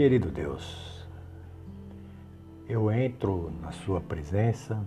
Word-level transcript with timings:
Querido 0.00 0.30
Deus, 0.30 1.06
eu 2.66 2.90
entro 2.90 3.52
na 3.60 3.70
Sua 3.70 4.00
presença. 4.00 4.82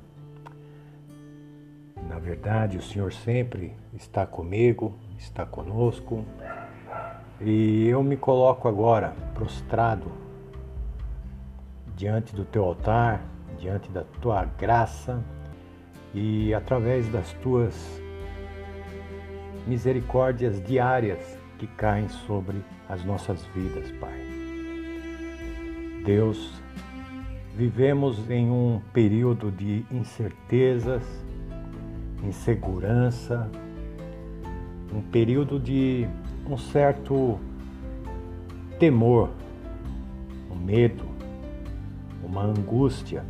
Na 2.10 2.18
verdade, 2.18 2.80
o 2.80 2.82
Senhor 2.82 3.14
sempre 3.14 3.76
está 3.94 4.26
comigo, 4.26 4.98
está 5.16 5.46
conosco. 5.46 6.26
E 7.40 7.88
eu 7.88 8.02
me 8.02 8.18
coloco 8.18 8.68
agora 8.68 9.14
prostrado 9.36 10.12
diante 11.96 12.36
do 12.36 12.44
Teu 12.44 12.64
altar, 12.64 13.24
diante 13.60 13.92
da 13.92 14.04
Tua 14.20 14.46
graça 14.46 15.24
e 16.12 16.56
através 16.56 17.08
das 17.10 17.34
Tuas 17.34 18.02
misericórdias 19.68 20.60
diárias 20.66 21.38
que 21.60 21.68
caem 21.68 22.10
sobre 22.10 22.66
as 22.90 23.06
nossas 23.06 23.46
vidas, 23.54 23.92
Pai. 24.00 24.33
Deus, 26.04 26.52
vivemos 27.56 28.30
em 28.30 28.50
um 28.50 28.82
período 28.92 29.52
de 29.52 29.86
incertezas, 29.90 31.04
insegurança, 32.24 33.50
um 34.94 35.02
período 35.02 35.60
de 35.60 36.08
um 36.50 36.58
certo 36.58 37.40
temor, 38.80 39.30
um 40.52 40.56
medo, 40.56 41.06
uma 42.24 42.44
angústia, 42.44 43.24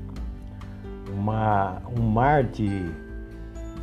uma, 1.14 1.82
um 1.96 2.02
mar 2.02 2.44
de, 2.44 2.68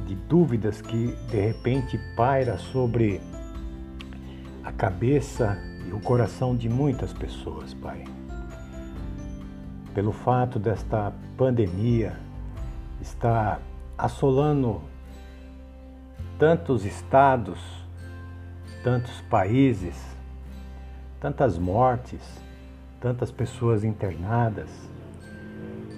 de 0.06 0.14
dúvidas 0.28 0.82
que 0.82 1.14
de 1.30 1.40
repente 1.40 1.98
paira 2.16 2.58
sobre 2.58 3.20
a 4.64 4.72
cabeça 4.72 5.56
e 5.86 5.92
o 5.92 6.00
coração 6.00 6.56
de 6.56 6.68
muitas 6.68 7.12
pessoas, 7.12 7.72
Pai. 7.74 8.04
Pelo 9.94 10.12
fato 10.12 10.58
desta 10.58 11.12
pandemia 11.36 12.16
estar 13.00 13.60
assolando 13.98 14.80
tantos 16.38 16.84
estados, 16.84 17.58
tantos 18.82 19.20
países, 19.22 19.96
tantas 21.20 21.58
mortes, 21.58 22.22
tantas 23.00 23.30
pessoas 23.30 23.84
internadas. 23.84 24.70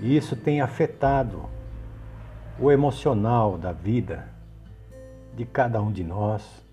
E 0.00 0.16
isso 0.16 0.34
tem 0.34 0.60
afetado 0.60 1.48
o 2.58 2.70
emocional 2.70 3.56
da 3.56 3.72
vida 3.72 4.28
de 5.34 5.44
cada 5.44 5.80
um 5.80 5.92
de 5.92 6.02
nós 6.02 6.64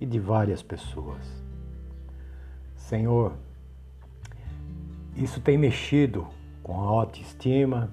e 0.00 0.06
de 0.06 0.18
várias 0.18 0.62
pessoas. 0.62 1.20
Senhor, 2.76 3.32
isso 5.16 5.40
tem 5.40 5.56
mexido 5.56 6.26
com 6.70 6.80
a 6.80 6.86
autoestima. 6.86 7.90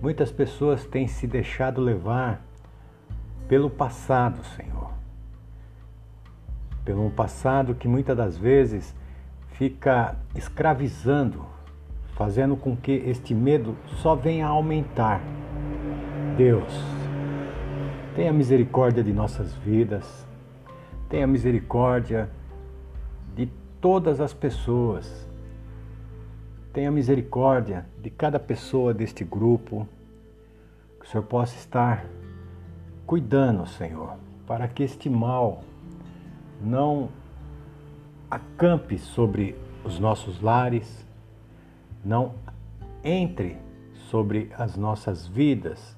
Muitas 0.00 0.30
pessoas 0.30 0.86
têm 0.86 1.08
se 1.08 1.26
deixado 1.26 1.80
levar 1.80 2.40
pelo 3.48 3.68
passado, 3.68 4.44
Senhor. 4.54 4.92
Pelo 6.84 7.10
passado 7.10 7.74
que 7.74 7.88
muitas 7.88 8.16
das 8.16 8.38
vezes 8.38 8.94
fica 9.54 10.14
escravizando, 10.32 11.44
fazendo 12.14 12.54
com 12.54 12.76
que 12.76 12.92
este 12.92 13.34
medo 13.34 13.76
só 13.86 14.14
venha 14.14 14.46
a 14.46 14.50
aumentar. 14.50 15.20
Deus, 16.36 16.72
tenha 18.14 18.32
misericórdia 18.32 19.02
de 19.02 19.12
nossas 19.12 19.52
vidas 19.54 20.24
Tenha 21.08 21.26
misericórdia 21.26 22.28
de 23.36 23.48
todas 23.80 24.20
as 24.20 24.32
pessoas. 24.32 25.28
Tenha 26.74 26.90
misericórdia 26.90 27.86
de 28.02 28.10
cada 28.10 28.40
pessoa 28.40 28.92
deste 28.92 29.22
grupo. 29.22 29.88
Que 30.98 31.06
o 31.06 31.08
Senhor 31.08 31.22
possa 31.22 31.54
estar 31.54 32.04
cuidando, 33.06 33.64
Senhor, 33.64 34.14
para 34.44 34.66
que 34.66 34.82
este 34.82 35.08
mal 35.08 35.62
não 36.60 37.08
acampe 38.28 38.98
sobre 38.98 39.54
os 39.84 40.00
nossos 40.00 40.40
lares, 40.40 41.06
não 42.04 42.34
entre 43.04 43.56
sobre 44.10 44.50
as 44.58 44.76
nossas 44.76 45.28
vidas 45.28 45.96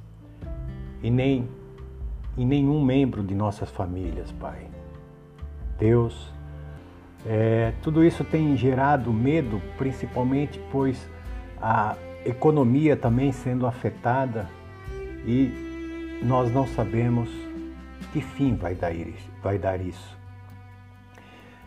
e 1.03 1.11
nem 1.11 1.49
em 2.37 2.45
nenhum 2.45 2.85
membro 2.85 3.23
de 3.23 3.35
nossas 3.35 3.71
famílias, 3.71 4.31
Pai. 4.33 4.69
Deus. 5.79 6.36
É, 7.29 7.73
tudo 7.83 8.05
isso 8.05 8.23
tem 8.23 8.57
gerado 8.57 9.13
medo, 9.13 9.61
principalmente 9.77 10.61
pois 10.71 11.09
a 11.61 11.97
economia 12.25 12.97
também 12.97 13.33
sendo 13.33 13.67
afetada 13.67 14.49
e 15.27 16.21
nós 16.23 16.53
não 16.53 16.67
sabemos 16.67 17.29
que 18.13 18.21
fim 18.21 18.55
vai 18.55 18.75
dar, 18.75 18.93
vai 19.43 19.59
dar 19.59 19.81
isso. 19.81 20.17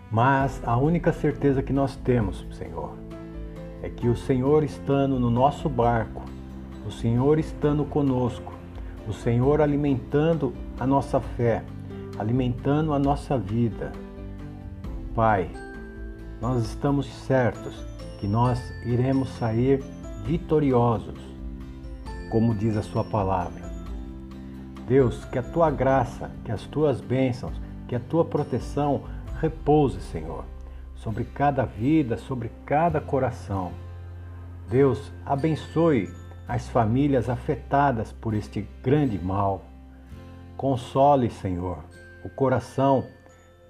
Mas 0.10 0.62
a 0.66 0.78
única 0.78 1.12
certeza 1.12 1.62
que 1.62 1.74
nós 1.74 1.96
temos, 1.98 2.46
Senhor, 2.54 2.98
é 3.84 3.90
que 3.90 4.08
o 4.08 4.16
Senhor 4.16 4.64
estando 4.64 5.20
no 5.20 5.30
nosso 5.30 5.70
barco, 5.70 6.24
o 6.88 6.92
Senhor 6.92 7.38
estando 7.38 7.86
conosco, 7.86 8.54
o 9.08 9.14
Senhor 9.14 9.62
alimentando 9.62 10.54
a 10.80 10.88
nossa 10.88 11.20
fé, 11.20 11.64
alimentando 12.18 12.94
a 12.94 13.00
nossa 13.00 13.38
vida. 13.38 13.92
Pai, 15.20 15.52
nós 16.40 16.64
estamos 16.64 17.06
certos 17.06 17.76
que 18.22 18.26
nós 18.26 18.58
iremos 18.86 19.28
sair 19.32 19.84
vitoriosos, 20.24 21.20
como 22.32 22.56
diz 22.56 22.78
a 22.78 22.82
Sua 22.82 23.04
palavra. 23.04 23.70
Deus, 24.88 25.26
que 25.26 25.38
a 25.38 25.44
Tua 25.44 25.70
graça, 25.70 26.32
que 26.46 26.54
as 26.54 26.62
Tuas 26.68 27.02
bênçãos, 27.02 27.52
que 27.86 27.98
a 27.98 28.00
Tua 28.00 28.24
proteção 28.24 29.04
repouse, 29.42 30.00
Senhor, 30.00 30.46
sobre 30.96 31.26
cada 31.26 31.66
vida, 31.66 32.18
sobre 32.18 32.50
cada 32.66 33.02
coração. 33.02 33.74
Deus, 34.70 35.12
abençoe 35.26 36.10
as 36.48 36.70
famílias 36.70 37.28
afetadas 37.28 38.14
por 38.14 38.34
este 38.34 38.66
grande 38.82 39.20
mal. 39.20 39.66
Console, 40.56 41.30
Senhor, 41.30 41.80
o 42.24 42.30
coração 42.30 43.04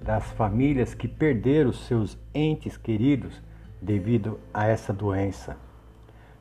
das 0.01 0.23
famílias 0.31 0.93
que 0.93 1.07
perderam 1.07 1.73
seus 1.73 2.17
entes 2.33 2.77
queridos 2.77 3.41
devido 3.81 4.39
a 4.53 4.67
essa 4.67 4.93
doença. 4.93 5.57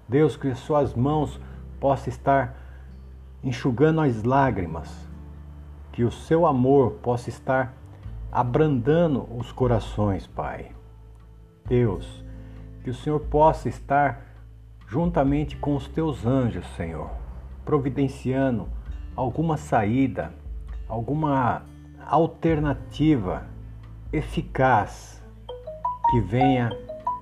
Deus, 0.09 0.37
que 0.37 0.55
suas 0.55 0.95
mãos 0.95 1.41
possam 1.81 2.09
estar 2.09 2.57
enxugando 3.43 4.01
as 4.01 4.23
lágrimas, 4.23 5.09
que 5.93 6.05
o 6.05 6.11
seu 6.11 6.47
amor 6.47 6.93
possa 7.03 7.29
estar 7.29 7.75
abrandando 8.31 9.29
os 9.37 9.53
corações, 9.53 10.27
Pai. 10.27 10.73
Deus, 11.67 12.25
que 12.83 12.91
o 12.91 12.95
Senhor 12.95 13.21
possa 13.21 13.69
estar 13.69 14.25
juntamente 14.87 15.57
com 15.57 15.77
os 15.77 15.87
teus 15.87 16.25
anjos, 16.25 16.67
Senhor, 16.77 17.11
providenciando 17.65 18.69
alguma 19.15 19.57
saída, 19.57 20.33
alguma 20.89 21.63
alternativa 22.09 23.45
eficaz 24.11 25.23
que 26.11 26.21
venha 26.23 26.71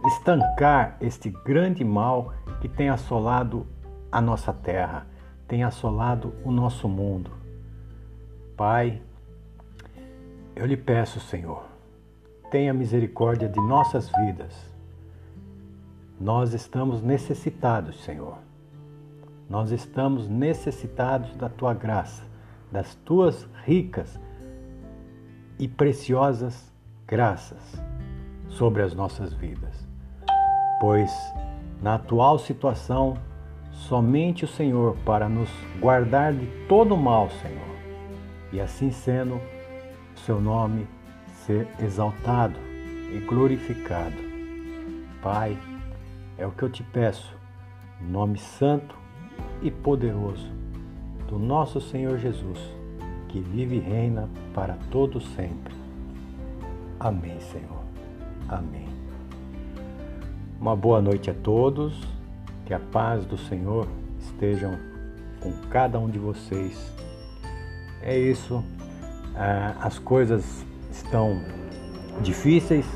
estancar 0.07 0.97
este 1.01 1.29
grande 1.29 1.85
mal 1.85 2.33
que 2.61 2.69
tem 2.69 2.89
assolado 2.89 3.67
a 4.13 4.21
nossa 4.21 4.53
terra, 4.53 5.05
tem 5.49 5.65
assolado 5.65 6.33
o 6.45 6.53
nosso 6.53 6.89
mundo. 6.89 7.33
Pai, 8.57 9.03
eu 10.55 10.65
lhe 10.65 10.77
peço, 10.77 11.19
Senhor, 11.19 11.65
tenha 12.49 12.73
misericórdia 12.73 13.49
de 13.49 13.61
nossas 13.61 14.09
vidas. 14.11 14.55
Nós 16.21 16.55
estamos 16.55 17.03
necessitados, 17.03 18.05
Senhor. 18.05 18.39
Nós 19.51 19.73
estamos 19.73 20.29
necessitados 20.29 21.35
da 21.35 21.49
tua 21.49 21.75
graça, 21.75 22.23
das 22.71 22.95
tuas 22.95 23.49
ricas 23.65 24.19
e 25.59 25.67
preciosas 25.67 26.73
graças 27.07 27.81
sobre 28.49 28.83
as 28.83 28.95
nossas 28.95 29.33
vidas. 29.33 29.87
Pois 30.81 31.11
na 31.83 31.97
atual 31.97 32.39
situação, 32.39 33.19
somente 33.71 34.45
o 34.45 34.49
Senhor 34.49 34.97
para 35.05 35.29
nos 35.29 35.51
guardar 35.79 36.33
de 36.33 36.47
todo 36.67 36.97
mal, 36.97 37.29
Senhor. 37.31 37.77
E 38.53 38.61
assim 38.61 38.91
sendo, 38.91 39.41
seu 40.15 40.41
nome 40.41 40.87
ser 41.45 41.69
exaltado 41.79 42.59
e 43.13 43.21
glorificado. 43.21 44.17
Pai, 45.23 45.57
é 46.39 46.47
o 46.47 46.51
que 46.51 46.63
eu 46.63 46.71
te 46.71 46.83
peço, 46.83 47.37
nome 48.01 48.39
santo 48.39 48.97
e 49.63 49.71
poderoso 49.71 50.51
do 51.29 51.39
nosso 51.39 51.81
Senhor 51.81 52.19
Jesus 52.19 52.59
que 53.29 53.41
vive 53.41 53.77
e 53.77 53.81
reina 53.81 54.29
para 54.55 54.77
todo 54.91 55.21
sempre. 55.21 55.75
Amém, 56.99 57.39
Senhor. 57.41 57.83
Amém. 58.49 58.89
Uma 60.61 60.75
boa 60.75 61.03
noite 61.03 61.31
a 61.31 61.35
todos, 61.35 62.01
que 62.65 62.73
a 62.73 62.81
paz 62.81 63.25
do 63.27 63.37
Senhor 63.37 63.87
estejam 64.19 64.79
com 65.41 65.53
cada 65.69 65.99
um 65.99 66.09
de 66.09 66.19
vocês. 66.19 66.93
É 68.03 68.19
isso, 68.19 68.65
ah, 69.35 69.77
as 69.81 69.99
coisas 69.99 70.65
estão 70.91 71.41
difíceis, 72.23 72.87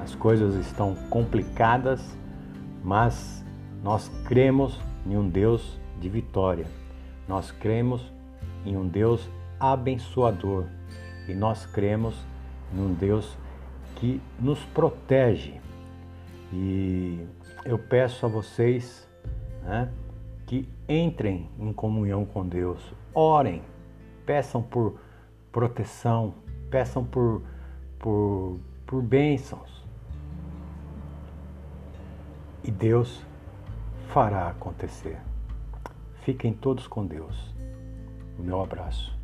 as 0.00 0.14
coisas 0.14 0.54
estão 0.54 0.94
complicadas, 1.08 2.00
mas 2.82 3.44
nós 3.82 4.08
cremos 4.26 4.78
em 5.06 5.16
um 5.16 5.28
Deus 5.28 5.78
de 6.00 6.08
vitória. 6.08 6.66
Nós 7.26 7.50
cremos 7.50 8.02
em 8.64 8.76
um 8.76 8.86
Deus 8.86 9.28
abençoador 9.60 10.64
e 11.28 11.34
nós 11.34 11.66
cremos 11.66 12.16
em 12.74 12.80
um 12.80 12.94
Deus 12.94 13.36
que 13.96 14.20
nos 14.38 14.64
protege. 14.64 15.60
E 16.52 17.24
eu 17.64 17.78
peço 17.78 18.24
a 18.24 18.28
vocês 18.28 19.06
né, 19.62 19.92
que 20.46 20.68
entrem 20.88 21.48
em 21.58 21.72
comunhão 21.72 22.24
com 22.24 22.46
Deus, 22.46 22.80
orem, 23.14 23.62
peçam 24.26 24.62
por 24.62 24.98
proteção, 25.52 26.34
peçam 26.70 27.04
por, 27.04 27.42
por, 27.98 28.58
por 28.86 29.02
bênçãos. 29.02 29.84
E 32.64 32.70
Deus 32.70 33.24
fará 34.08 34.48
acontecer. 34.48 35.18
Fiquem 36.22 36.52
todos 36.52 36.86
com 36.86 37.06
Deus. 37.06 37.54
O 38.38 38.42
meu 38.42 38.60
abraço. 38.62 39.19